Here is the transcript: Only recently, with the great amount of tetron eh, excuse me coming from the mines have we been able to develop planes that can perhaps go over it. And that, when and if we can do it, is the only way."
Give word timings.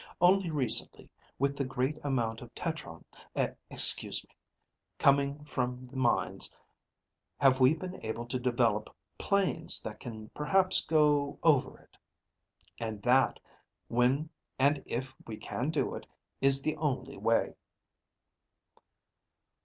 Only 0.19 0.49
recently, 0.49 1.11
with 1.37 1.55
the 1.55 1.63
great 1.63 1.99
amount 2.03 2.41
of 2.41 2.51
tetron 2.55 3.05
eh, 3.35 3.51
excuse 3.69 4.23
me 4.25 4.31
coming 4.97 5.43
from 5.43 5.85
the 5.85 5.95
mines 5.95 6.51
have 7.37 7.59
we 7.59 7.75
been 7.75 8.03
able 8.03 8.25
to 8.29 8.39
develop 8.39 8.89
planes 9.19 9.79
that 9.83 9.99
can 9.99 10.29
perhaps 10.29 10.83
go 10.83 11.37
over 11.43 11.77
it. 11.79 11.97
And 12.79 12.99
that, 13.03 13.39
when 13.89 14.31
and 14.57 14.81
if 14.87 15.13
we 15.27 15.37
can 15.37 15.69
do 15.69 15.93
it, 15.93 16.07
is 16.41 16.63
the 16.63 16.77
only 16.77 17.17
way." 17.17 17.53